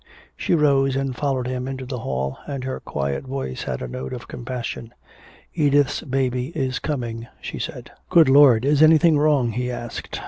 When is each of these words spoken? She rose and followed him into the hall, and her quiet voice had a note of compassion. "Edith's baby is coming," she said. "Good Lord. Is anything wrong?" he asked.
She 0.35 0.55
rose 0.55 0.95
and 0.95 1.15
followed 1.15 1.45
him 1.45 1.67
into 1.67 1.85
the 1.85 1.99
hall, 1.99 2.39
and 2.47 2.63
her 2.63 2.79
quiet 2.79 3.23
voice 3.25 3.61
had 3.65 3.83
a 3.83 3.87
note 3.87 4.13
of 4.13 4.27
compassion. 4.27 4.95
"Edith's 5.53 6.01
baby 6.01 6.47
is 6.55 6.79
coming," 6.79 7.27
she 7.39 7.59
said. 7.59 7.91
"Good 8.09 8.27
Lord. 8.27 8.65
Is 8.65 8.81
anything 8.81 9.19
wrong?" 9.19 9.51
he 9.51 9.69
asked. 9.69 10.19